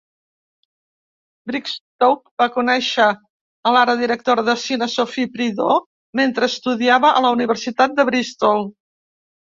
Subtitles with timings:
[1.49, 3.05] Brigstocke va conèixer
[3.71, 5.87] a l'ara directora de cine Sophie Prideaux
[6.21, 8.67] mentre estudiava a la Universitat de Bristol.